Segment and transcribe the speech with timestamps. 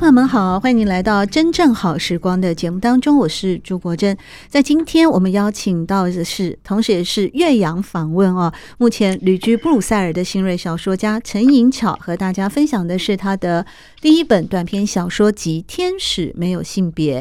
[0.00, 4.16] 朋友们好，欢迎您来到《真正好时光》的节目当中，我是朱国珍。
[4.48, 13.66] 在今天我们邀请到的是，同时也是岳阳访问哦，目前旅居布鲁塞尔的新锐小说家陈颖巧，和大家分享的是他的
[14.00, 17.20] 第一本短篇小说集《天使没有性别》。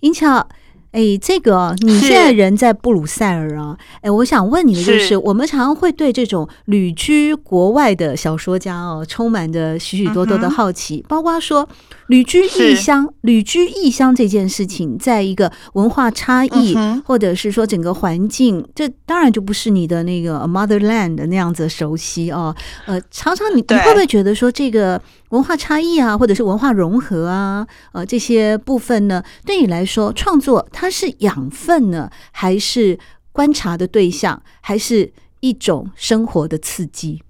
[0.00, 0.46] 颖巧。
[0.92, 3.78] 哎，这个你现在人在布鲁塞尔啊？
[4.00, 11.68] 哎，我想问你的就是，是我们常常会对这种旅居国外的小说家哦，充满着许许多多的好奇，嗯、包括说
[12.10, 22.52] 旅居异乡、旅居异乡这件事情，在一个文化差异，嗯、或者是说整个环境，这当然就不是你的那个 motherland 那样子熟悉哦。
[22.86, 25.00] 呃，常常你你会不会觉得说这个？
[25.30, 32.98] 文化差异啊，或者是文化融合啊，呃，这些部分呢，对你来说，创作它是养分呢，还是
[33.30, 37.22] 观察的对象，还是一种生活的刺激？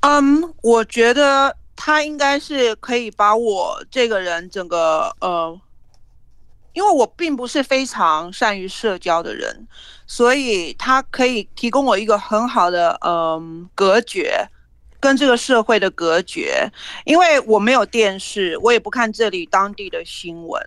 [0.00, 5.58] 嗯，我觉得他应该是可以把我这个人整个呃，
[6.74, 9.66] 因为我并不是非常善于社交的人，
[10.06, 14.46] 所以他可以提供我一个很好的嗯、隔绝。
[15.02, 16.70] 跟这个社会的隔绝，
[17.06, 20.62] 因为我没有电视，我也不看这里当地的新闻，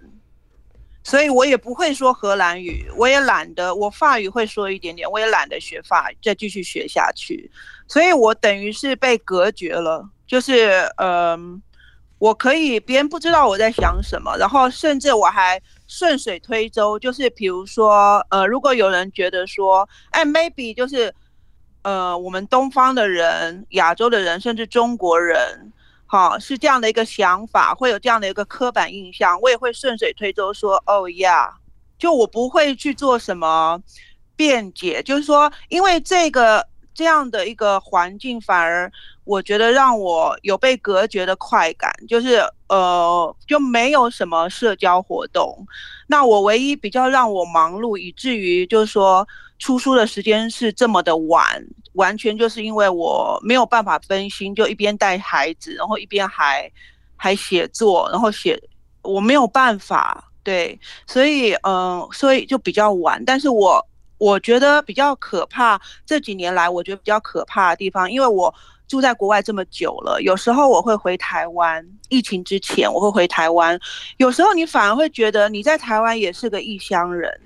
[1.03, 7.52] 所以我也不会说荷兰语，我也懒得，我法语会说一点点，我也懒得学法语，再继续学下去，
[7.88, 11.61] 所以我等于是被隔绝了，就是嗯、
[12.17, 21.13] 我可以别人不知道我在想什么，然后甚至我还顺水推舟，就是比如说呃，如果有人觉得说，哎，maybe 就是。
[21.85, 25.69] 呃，我们东方的人、亚洲的人，甚至中国人，
[26.05, 31.53] 好，是这样的一个想法，会有这样的一个刻板印象，我也会顺水推舟说，哦呀，
[31.99, 33.77] 就我不会去做什么
[34.33, 38.89] 辩解，就是说，因为这个这样的一个环境，反而
[39.25, 45.66] 我觉得让我有被隔绝的快感，就是呃，就没有什么社交活动。
[46.07, 49.28] 那我唯一比较让我忙碌，以至于就是说。
[49.59, 56.69] 出书的时间是这么的晚，完全就是因为我没有办法分心，就一边带孩子，然后一边还
[57.16, 58.61] 还写作，然后写
[59.03, 63.23] 我没有办法，对，所以嗯、所以就比较晚。
[63.23, 63.81] 但是我
[64.17, 68.53] 我觉得比较可怕，这几年来我觉得比较可怕的地方，因为我
[68.93, 73.79] 住在国外这么久了，有时候我会回台湾，疫情之前我会回台湾，
[74.17, 77.41] 有时候你反而会觉得你在台湾也是个异乡人。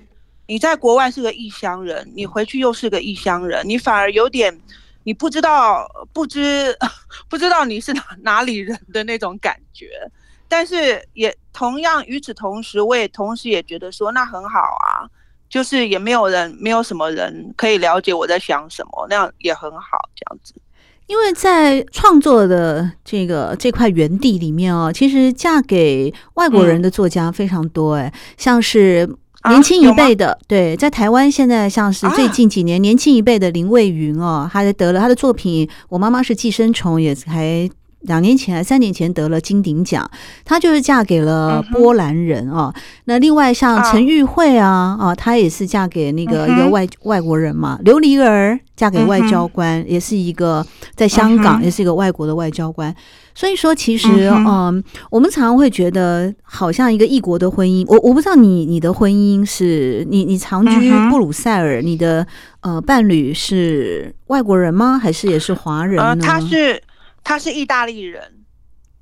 [0.46, 4.54] 你在国外是个异乡人，你回去又是个异乡人，你反而有点，
[5.04, 6.76] 你不知道，不知
[7.30, 9.88] 不知道你是哪哪里人的那种感觉。
[10.48, 15.08] 但是也同样，与此同时，我也同时也觉得说，那很好啊，
[15.48, 20.52] 就是也没有人，没有什么人可以了解我在想什么，那样也很好，这样子。
[21.08, 29.16] 因为在创作的这个这块园地里面哦，其实嫁给外国人的作家非常多，哎，像是。
[29.48, 40.08] 年轻一辈的，啊、对，在台湾现在像是最近几年年轻一辈的林蔚云哦，他得了他的作品《我妈妈是寄生虫》，也才两年前三年前得了金鼎奖。
[40.44, 42.72] 她就是嫁给了波兰人哦。
[43.04, 47.78] 那另外像陈玉慧啊，啊，她也是嫁给那个一个外外国人嘛。
[47.84, 50.64] 琉璃儿嫁给外交官，也是一个
[50.94, 52.94] 在香港，也是一个外国的外交官。
[53.34, 57.84] 所以说，其实，嗯，嗯，我们常常会觉得，好像一个异国的婚姻。
[57.86, 62.26] 我我不知道你你的婚姻是你你长居布鲁塞尔，你的
[62.62, 64.98] 呃伴侣是外国人吗？
[65.00, 66.02] 还是也是华人呢？
[66.02, 66.82] 呃，他是
[67.28, 68.22] 他是意大利人。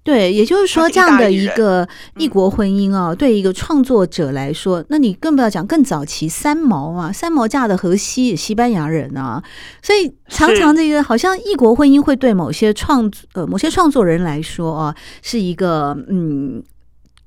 [0.03, 9.43] 对，也就是说，这样的一个异国婚姻啊，对一个创作者来说，那你更不要讲更早期三毛啊，三毛嫁的荷西，西班牙人啊，
[9.81, 16.63] 所以常常这个好像异国婚姻会对某些创呃某些创作人来说啊，是一个嗯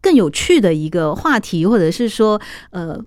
[0.02, 2.42] 更有趣的一个话题，或者是说
[2.72, 2.98] 呃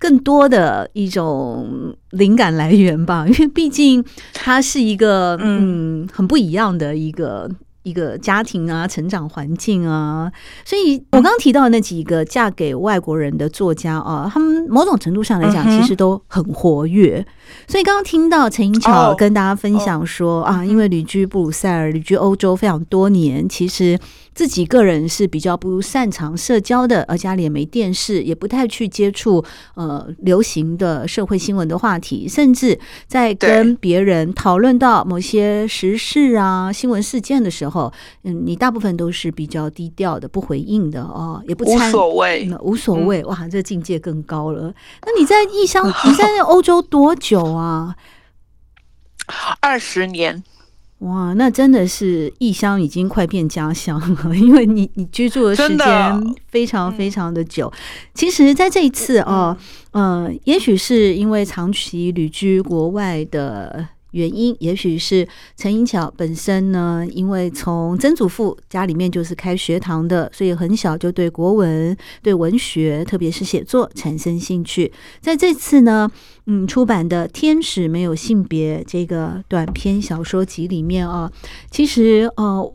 [0.00, 4.04] 更多的一种灵感来源吧， 因为毕竟
[4.34, 7.48] 它是一个嗯很不一样的一个。
[7.82, 10.30] 一个家庭啊，成长环境啊，
[10.66, 17.26] 所以我刚刚提到的那几个嫁给外国人的作家啊，他们某种程度上来讲，其实都很活跃。
[17.66, 23.98] 所以刚刚听到陈英巧跟大家分享说啊，因为旅居布鲁塞尔、旅居欧洲非常多年，其实。
[24.34, 29.44] 自己个人是比较不擅长社交的，而家里也没电视，也不太去接触
[29.74, 37.92] 呃流行的社会新闻的话题，甚至在跟别人讨论到某些时事啊、新闻事件的时候，
[38.22, 43.24] 嗯，你大部分都是比较低调的，不回应的哦，也不参无所谓，无所谓。
[43.24, 44.72] 哇，这境界更高了。
[45.04, 47.96] 那你在异乡， 你在欧洲多久啊？
[49.60, 50.42] 二十年。
[51.00, 57.72] 哇，那真的是异乡已经快变家乡了，因为你你居住的时间非常非常的久。
[58.14, 59.56] 其实，在这一次哦，
[59.92, 63.88] 呃，也许是因为长期旅居国外的。
[64.12, 65.26] 原因也许是
[65.56, 74.92] 陈英巧本身呢，因为从曾祖父家里面就是开学堂的，所以很小就对国文、对文学，特别是写作产生兴趣。
[75.20, 76.10] 在这次呢，
[76.46, 81.30] 嗯，出版的《天使没有性别》这个短篇小说集里面啊，
[81.70, 82.74] 其实呃，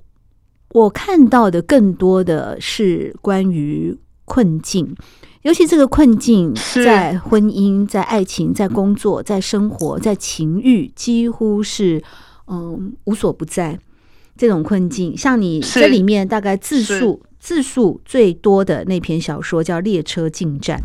[0.70, 4.96] 我看到的更多的是关于困境。
[5.46, 6.52] 尤其这个困境，
[6.84, 12.02] 在婚姻、在爱情、在工作、在生活、在情欲，几乎是
[12.48, 13.78] 嗯无所不在。
[14.36, 20.80] 这种困境，像你这里面大概字数字数最多的那篇小说叫《列车进站》。《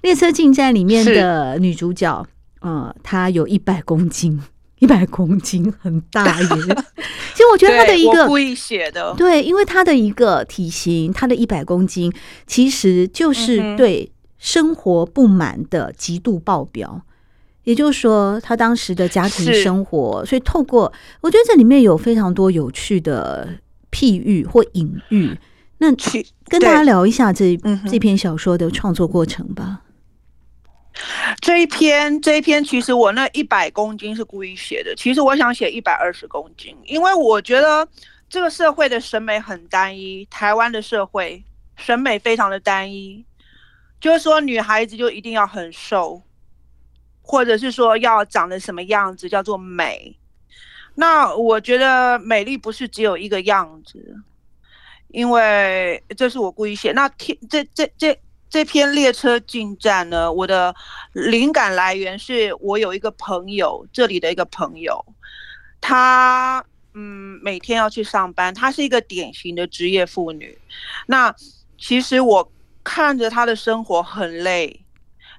[0.00, 2.26] 列车进站》里面的女主角，
[2.62, 4.40] 呃，她有一百公斤。
[4.80, 6.46] 一百公斤很大耶，
[7.32, 12.12] 其实我觉得他的一个故意写的，对，因为他的一个体型，他的一百公斤，
[12.46, 17.02] 其实就是对生活不满的极度爆表。
[17.64, 20.90] 也就是说，他当时的家庭生活，所以透过
[21.20, 23.46] 我觉得这里面有非常多有趣的
[23.92, 25.38] 譬喻或隐喻。
[25.76, 29.82] 那去跟大家聊一下这这篇小说的创作过程吧。
[31.40, 34.94] 这一篇，这一篇，其实我那一百公斤是故意写的。
[34.94, 37.86] 其实我想写一百二十公斤，因为我觉得
[38.28, 41.42] 这个社会的审美很单一，台湾的社会
[41.76, 43.24] 审美非常的单一，
[44.00, 46.20] 就是说女孩子就一定要很瘦，
[47.22, 50.14] 或者是说要长得什么样子叫做美。
[50.94, 54.14] 那我觉得美丽不是只有一个样子，
[55.08, 56.92] 因为这是我故意写。
[56.92, 58.18] 那天这这这。
[58.50, 60.74] 这篇列车进站呢，我的
[61.12, 65.02] 灵感来源是我有一个朋友，这里的一个朋友，
[65.80, 66.62] 她
[66.92, 70.58] 嗯每天要去上班，她是一个典型的职业妇女。
[71.06, 71.32] 那
[71.78, 72.52] 其实我
[72.82, 74.84] 看着她的生活很累，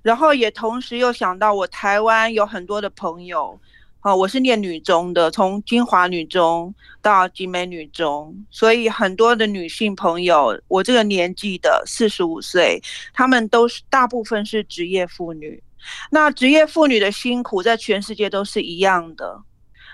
[0.02, 3.60] 然后也同时又想到我台湾有很多的朋友。
[4.04, 12.82] 哦，我是念女中的，从金华女中到集美女中，所以很多的女性朋友，我这个年纪的四十五岁，
[13.14, 15.62] 她们都是大部分是职业妇女。
[16.10, 19.40] 那职业妇女的辛苦在全世界都是一样的。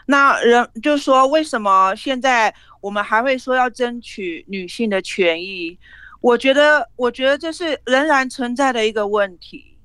[0.06, 5.78] 那人就说，为什么现在我们还会说要争取女性的权益？
[6.22, 9.77] 我觉得，我觉得这是仍然存在的一个问题。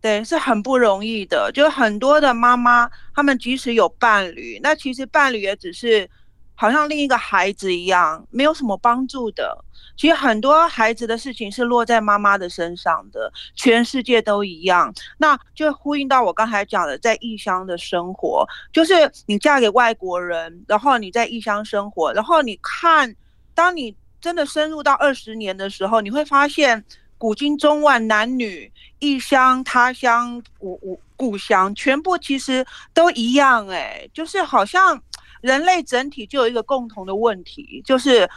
[0.00, 1.50] 对，是很不容易的。
[1.52, 6.08] 就很多的妈妈，她们即使有伴侣，那其实伴侣也只是
[6.54, 9.64] 好像另一个孩子一样，没有什么帮助的。
[9.96, 14.94] 其实很多孩子的事情是落在妈妈的身上的，全世界都一样。
[15.16, 18.94] 那就呼应到我刚才讲的，在异乡的生活，就是
[19.26, 23.12] 你嫁给外国人，然后你在异乡生活，然后你看，
[23.52, 26.84] 当你真的深入到二十年的时候，你会发现。
[27.18, 28.70] 古今中外，男女
[29.00, 35.02] 异乡他乡，故故故乡，全部其实都一样哎，就是好像
[35.40, 38.28] 人类整体就有一个共同的问题，就是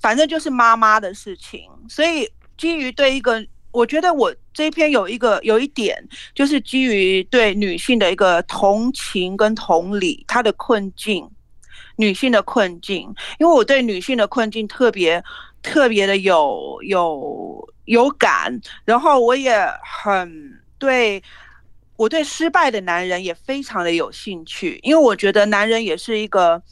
[0.00, 1.68] 反正就是妈妈的事情。
[1.88, 6.00] 所以基于对一个，我觉得我这篇有一个有一点，
[6.32, 11.28] 就是基于对女性的一个同情跟同理，她的困境，
[11.96, 15.20] 女性的困境，因为我对女性的困境特别
[15.60, 17.68] 特别的有有。
[17.84, 19.66] 有感，然后我也
[20.02, 21.22] 很对，
[21.96, 26.62] 我对失败的男人也非常的有兴趣，因为我觉得男人也是一个，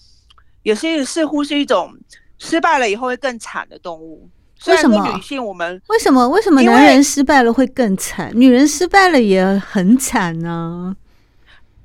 [0.63, 1.95] 也是一似乎是一种
[2.39, 4.29] 失败了以后会更惨的动物。
[4.67, 10.95] 为什么女性我们为什么为什么男人失败了会更惨，女人失败了也很惨呢？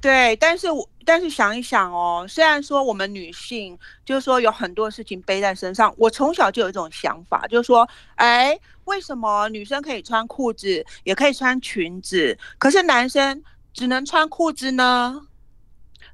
[0.01, 0.89] 对，但是我。
[1.05, 13.43] 但是想一想哦，虽然说我们女性就是说有很多事情背在身上，我从小就有一种想法，就是说，哎，为什么女生可以穿裤子，也可以穿裙子，可是男生
[13.73, 15.21] 只能穿裤子呢？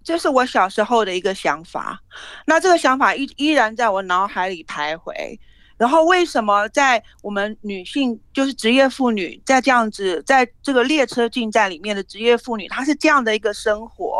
[0.03, 2.01] 这是我小时候的一个想法，
[2.45, 5.37] 那这个想法依依然在我脑海里徘徊。
[5.77, 14.10] 然后为什么在我们女性，就是职业妇女，在这样子，在这个列车进站里面的职业妇女，她是这样的一个生活。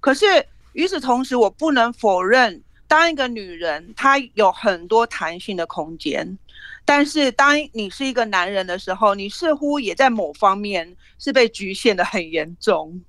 [0.00, 0.26] 可是
[0.72, 6.38] 与此同时，我不能否认，当一个女人，她有很多弹性的空间。
[6.84, 13.00] 但是当你是一个男人的时候，你似乎也在某方面是被局限的很严重。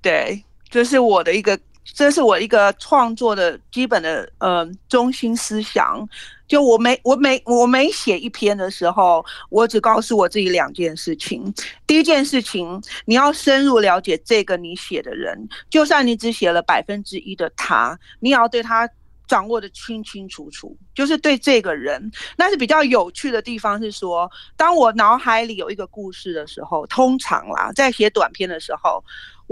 [0.00, 1.58] 对，这是我的一个。
[1.84, 6.08] 这是我一个创作的基本的呃中心思想。
[6.46, 11.52] 就我每我每我每写一篇的时候，我只告诉我自己两件事情。
[11.86, 18.86] 第一件事情，你要深入了解这个你写的人，就算你只写了百分之一的他，你也要对他
[19.26, 20.76] 掌握得清清楚楚。
[20.94, 29.02] 就是对这个人，那是比较有趣的地方是说，当我脑海里有一个故事的时候，通常啦，在写短篇的时候。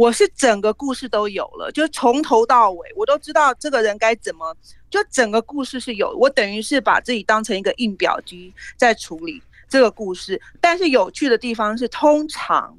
[0.01, 4.57] 我是整个故事都有了，就从头到尾我都知道这个人该怎么，
[4.89, 10.41] 就整个故事是有，我等于是把自己当成一个印表机在处理这个故事。
[10.59, 12.75] 但是有趣的地方是，通常，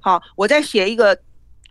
[0.00, 1.14] 好，我在写一个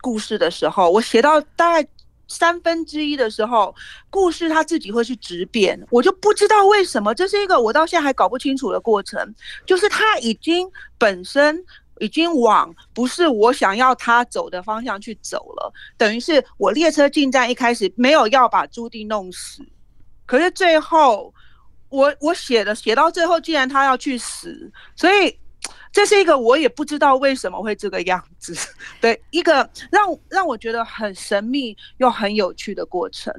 [0.01, 1.89] 故事的时候，我写到大概
[2.27, 3.73] 三分之一的时候，
[4.11, 9.33] 故事它自己会去质变，我就不知道为什么，这是一个我到现在还搞不清楚的过程，
[9.65, 11.65] 就是它已经本身。
[12.01, 19.63] 已经往不是我想要他走的方向去走了，等于是我列车进站一开始没有要把朱棣弄死，
[20.25, 21.31] 可是最后
[21.89, 25.39] 我我写的写到最后，既然他要去死，所以
[25.91, 28.57] 这是一个我也不知道为什么会这个样子
[28.99, 33.31] 的一个让让我觉得很神秘又很有趣的过程。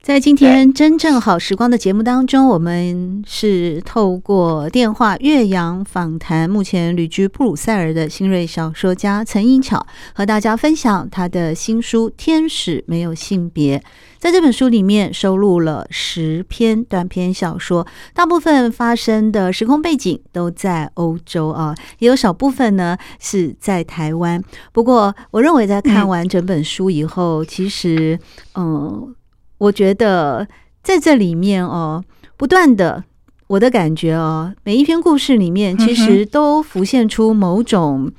[0.00, 13.78] 在今天真正好时光的节目当中，我们是透过电话岳阳访谈目前旅居布鲁塞尔的新锐小说家陈英巧，和大家分享他的新书《天使没有性别》。
[14.18, 24.42] 在这本书里面收录了十篇短篇小说，大部分发生的时空背景都在欧洲啊，也有少部分呢是在台湾。
[24.72, 28.18] 不过，我认为在看完整本书以后，其实，
[28.54, 29.14] 嗯。
[29.58, 30.48] 我觉得
[30.82, 32.02] 在这里面哦，
[32.36, 33.04] 不断的
[33.48, 38.10] 我的感觉哦，每一篇故事里面其实都浮现出某种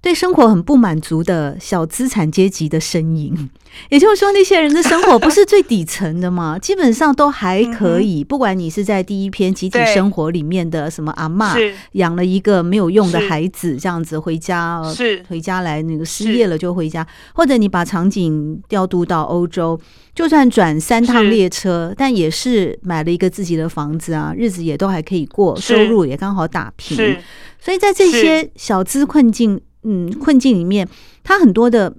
[0.00, 3.50] 对生活很不满足的小资产阶级的身影。
[3.90, 8.24] 也就是说，那些人的生活不是最底层的嘛， 基本上都还可以。
[8.24, 19.78] 不管你是在第一篇集体生活里面的什么阿嬷养了一个没有用的孩子，这样子回家是，回家来那个失业了就回家，或者你把场景调度到欧洲，
[20.14, 27.16] 就算转三趟列车，但也是买了一个自己的房子啊，日子也都还可以过，收入也刚好打平。
[27.60, 30.86] 所以在这些小资困境，嗯，困境里面，
[31.24, 31.94] 他很多的。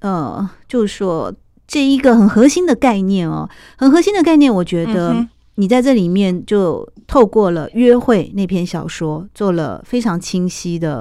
[0.00, 1.32] 呃，就是说
[1.66, 11.00] 这一个很核心的概念哦，很核心的概念，我觉得你在这里面就透过了约会那篇小说做了非常清晰的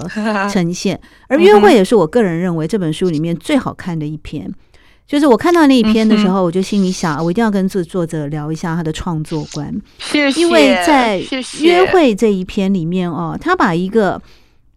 [0.49, 4.49] 呈现， 而约会也是我个人认为这本书里面最好看的一篇。
[5.05, 9.69] 就是我看到那一篇的时候，我就心里想，我一定要跟这作者聊一下他的创作观，
[10.37, 11.21] 因为在
[11.59, 14.21] 约会这一篇里面哦，他把一个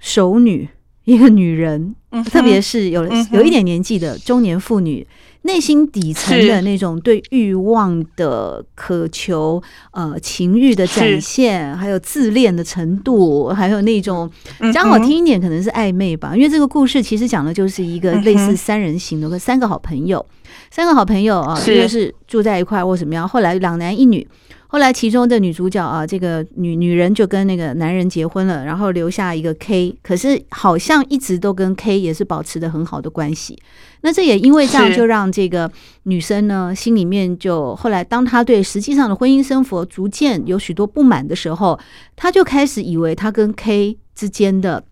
[0.01, 0.69] 熟女。
[1.07, 1.95] 一个女人，
[2.31, 5.07] 特别是有有一点年纪的中年妇女，
[5.43, 14.29] 内心底层的那种对欲望的渴求，呃，情欲的展现，还有自恋的程度，还有那种
[14.75, 16.35] 讲好听一点，可能是暧昧吧。
[16.35, 20.27] 因为这个故事其实讲的就是一个类似三人行的，三个好朋友，
[20.73, 23.29] 三个好朋友啊，就是住在一块或什么样。
[23.29, 24.27] 后来两男一女。
[24.69, 33.57] 后来，其中的女主角啊，这个女女人就跟那个男人结婚了，然后留下一个 K，可是好像一直都跟 K 也是保持的很好的关系。
[34.01, 35.71] 那这也因为这样，就让这个
[36.03, 41.79] 女生呢心里面就后来，当她对实际上的婚姻生活逐渐有许多不满的时候，
[42.17, 44.83] 她就开始以为她跟 K 之间的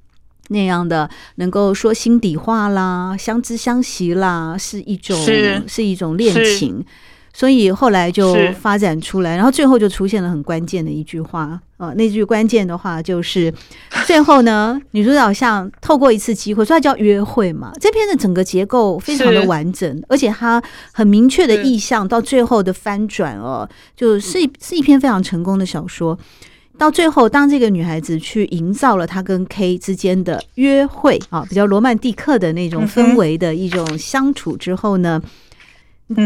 [0.49, 6.85] 那样的能够说心底话啦、相知相惜啦，是一种是，是一种恋情。
[7.37, 13.53] 所以后来就发展出来，然后最后就出现了很关键的一句话啊，那句关键的话就是
[14.07, 17.73] 最后呢，女主角像透过一次机会，所以它叫约会嘛。
[17.81, 20.62] 这篇的整个结构非常的完整，而且它
[20.93, 26.17] 很明确的意向到最后的翻转哦，就是是一篇非常成功的小说。
[26.79, 35.21] 到最后，当这个女孩子去营造了她跟 K 之间的约会啊，比较罗曼蒂克的那种氛围的一种相处之后呢。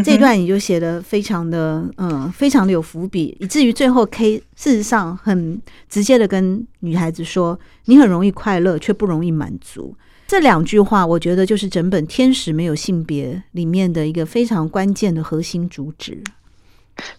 [0.03, 9.95] 这段你就写的非常的嗯，非常的有伏笔，以至于最后 K 事实上很直接的跟女孩子说：“你很容易快乐，却不容易满足。”
[10.27, 16.23] 这两句话，我觉得就是整本《天使没有性别》里面的一个非常关键的核心主旨。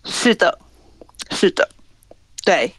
[0.04, 0.58] 是的，
[1.30, 1.68] 是的，
[2.44, 2.72] 对，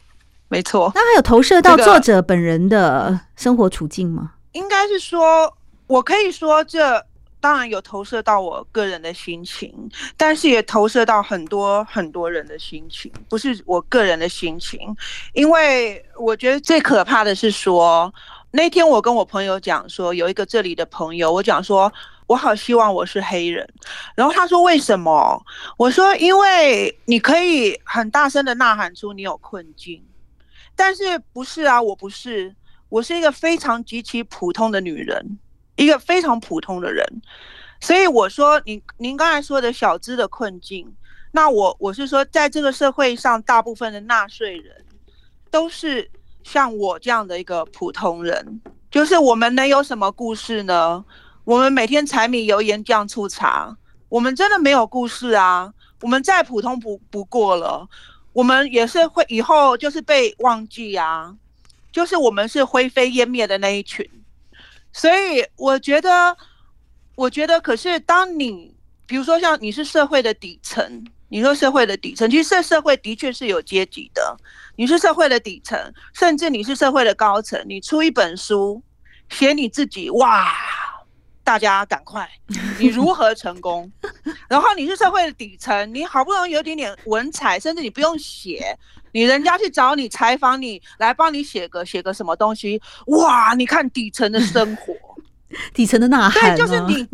[0.48, 0.90] 没错。
[0.94, 4.32] 那还有投射到作者本人的生活处境吗？
[4.52, 5.54] 应该是说，
[5.86, 7.04] 我可以说这。
[7.42, 9.74] 当然有投射到我个人的心情，
[10.16, 14.78] 但是也投射到很多很多人的心情，不是我个人的心情。
[15.32, 18.14] 因为我觉得最可怕的是说，
[18.52, 21.92] 那天我跟我朋友讲说，有一个这里的朋友，我讲说
[22.28, 23.68] 我好希望我是黑人，
[24.14, 25.44] 然后他说为什么？
[25.76, 30.00] 我说因为你可以很大声的呐喊出你有困境，
[30.76, 31.82] 但是不是啊？
[31.82, 32.54] 我不是，
[32.88, 35.40] 我是一个非常极其普通的女人。
[35.82, 37.04] 一个非常普通的人，
[37.80, 40.86] 所以我说，您您刚才说的小资的困境，
[41.32, 44.84] 那我我是说，在这个社会上，大部分的纳税人
[45.50, 46.08] 都是
[46.44, 48.60] 像我这样的一个普通人，
[48.90, 51.04] 就是我们能有什么故事呢？
[51.44, 53.76] 我们每天柴米油盐酱醋茶，
[54.08, 55.72] 我们真的没有故事啊！
[56.00, 57.88] 我们再普通不不过了，
[58.32, 61.34] 我们也是会以后就是被忘记啊，
[61.90, 64.08] 就是我们是灰飞烟灭的那一群。
[64.92, 66.36] 所以我觉得，
[67.14, 68.74] 我觉得，可是当你
[69.06, 74.36] 比如说像你是社会的底层，你说社会的底层，其实社社会的确是有阶级的。
[74.76, 75.78] 你是社会的底层，
[76.14, 78.82] 甚至你是社会的高层，你出一本书
[79.28, 80.52] 写你自己，哇，
[81.44, 82.28] 大家赶快，
[82.78, 83.90] 你如何成功？
[84.48, 88.76] 然后你是社会的底层，你好不容易有点点文采，甚至你不用写。
[89.12, 92.80] 你人家去找你采访你，来帮你写个写个什么东西？
[93.06, 93.54] 哇！
[93.54, 94.94] 你看底层的生活，
[95.72, 97.06] 底层的呐喊，对，就是你，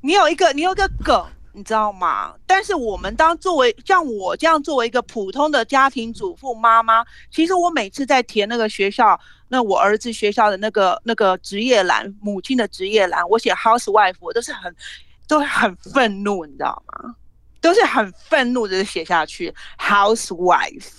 [0.00, 2.32] 你有一个你有一个梗，你知道吗？
[2.46, 14.74] 但是我们当作为像我这样作为一个普通的家庭主妇妈妈，其实我每次在填那个学校，那我儿子学校的那个那个职业栏，母亲的职业栏，我写 housewife，我都是很
[15.26, 17.14] 都很愤怒，你知道吗？
[17.62, 20.90] 都是很愤怒的写下去，housewife，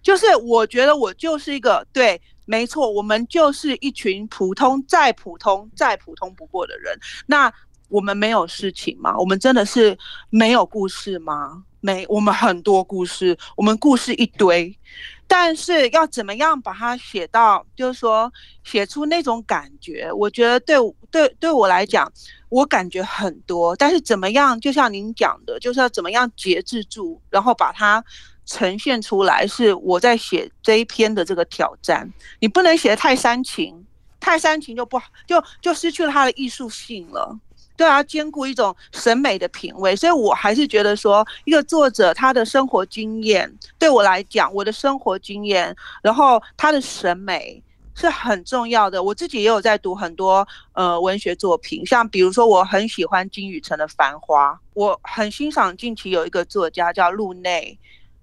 [0.00, 6.96] 就是我觉得我就是一个对，没错，我们就是一群普通再普通再普通不过的人。
[7.26, 7.52] 那
[7.88, 9.16] 我们没有事情吗？
[9.18, 11.64] 我们真的是没有故事吗？
[11.80, 14.76] 没，我们很多故事，我们故事一堆，
[15.26, 18.32] 但是要怎么样把它写到，就是说
[18.64, 20.76] 写出那种感觉，我觉得对
[21.10, 22.10] 对对我来讲。
[22.50, 24.58] 我感觉很多，但是怎么样？
[24.60, 28.04] 就像您讲的，就是要怎么样节制住，然后把它
[28.44, 32.12] 呈现出来，是我在写这一篇的这个挑战。
[32.40, 33.86] 你不能写得太煽情，
[34.18, 37.38] 太煽情就不好，就就失去了它的艺术性了。
[37.80, 47.62] 对要，兼顾一种审美的品味，所以我还是觉得说，一个作者他的生活经验，对我来讲，我的生活经验，然后他的审美。
[47.92, 49.02] 是很重要的。
[49.02, 57.78] 我自己也有在读很多呃文学作品，像比如说我很喜欢金宇澄的《繁花》，我很欣赏近期有一个作家叫路内，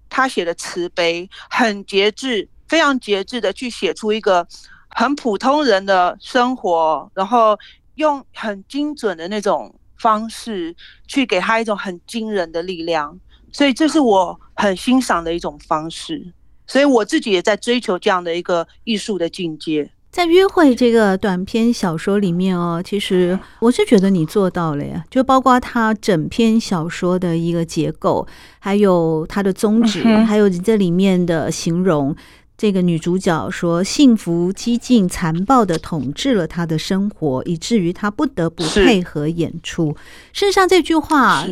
[0.10, 4.48] 他写的慈悲很节制，非常节制的去写出一个
[4.89, 7.56] 很普通人的生活，然后
[7.98, 10.76] 用很精准的那种方式
[11.08, 13.20] 去给他一种很惊人的力量，
[13.52, 16.34] 所以这是我很欣赏的一种方式。
[16.66, 19.90] 所以我自己也在追求这样的一个艺术的境界。
[20.10, 28.28] 在《约会》这个短篇小说里面哦，其实我是觉得你做到了呀，就包括它整篇小说的一个结构，
[28.60, 32.16] 还有它的宗旨，还有这里面的形容。
[32.58, 39.96] 这个女主角说，幸福、激进、残暴的统治了她的生活，以至于她不得不配合演出。
[40.34, 41.46] 事实上，这句话，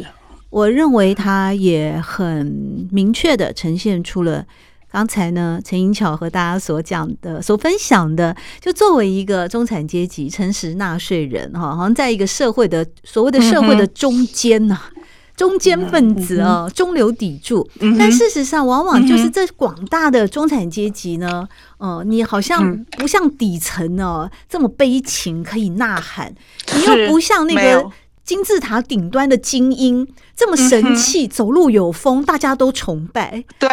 [0.49, 4.45] 我认为她也很明确的呈现出了。
[4.91, 14.89] 刚才呢，陈英巧和大家所讲的、所分享的，就作为一个中产阶级、诚实纳税人，哈，好像在一个社会的所谓的社会的中间呢、啊，
[15.35, 17.67] 中间分子哦，中流砥柱。
[17.99, 26.33] 但事实上，往往就是这广大的中产阶级呢，哦，你好像不像底层哦这么悲情可以呐喊，
[26.75, 27.89] 你又不像那个。
[28.25, 33.43] 金字塔顶端的精英这么神气，走路有风，大家都崇拜。
[33.59, 33.69] 对，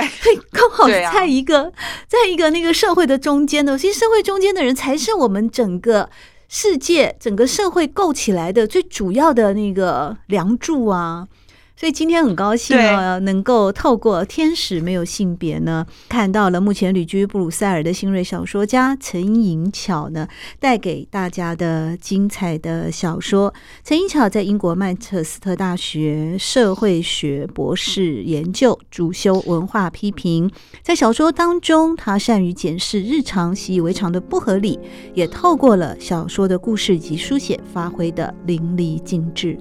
[0.50, 1.72] 刚好在一个，
[2.06, 3.78] 在一个那个社会的中间呢。
[3.78, 6.10] 其实社会中间的人才是我们整个
[6.50, 11.26] 世界、整个社会构起来的最主要的那个梁柱啊。
[11.82, 20.28] 所以今天很高兴啊，能够透过《天使没有性别》呢，看到了目前旅居布鲁塞尔的新锐小说家陈颖巧呢，
[20.60, 23.52] 带给大家的精彩的小说。
[23.82, 30.48] 陈颖巧在英国曼彻斯特大学社会学博士研究，主修文化批评。
[30.84, 34.78] 在小说当中，他善于检视日常习以为常的不合理，
[35.14, 39.58] 也透过了小说的故事及书写，发挥的淋漓尽致。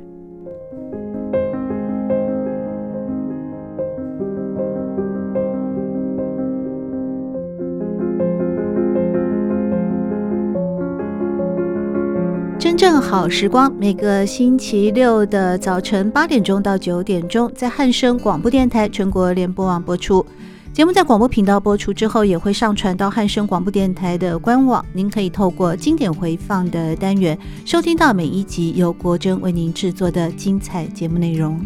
[12.71, 20.25] 真正好时光，每个星期六的早晨八点钟到九点钟，在汉声广播电台全国联播网播出。
[20.71, 24.83] 节目在广播频道播出之后，也会上传到汉声广播电台的官网。
[24.93, 31.59] 您可以透过经典回放的单元，收听到每一集由国珍为您制作的精彩节目内容。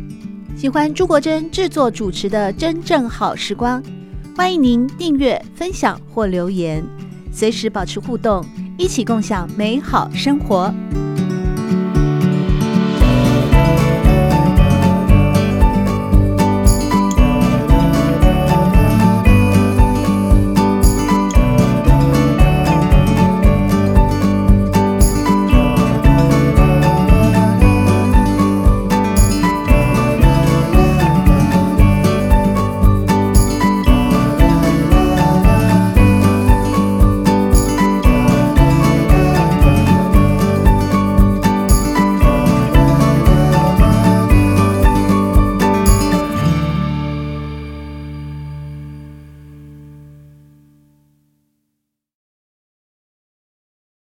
[0.58, 3.80] 喜欢朱国珍制作主持的《真正好时光》，
[4.36, 6.84] 欢迎您订阅、分享或留言，
[7.32, 8.44] 随时保持互动。
[8.78, 10.74] 一起共享美好生活。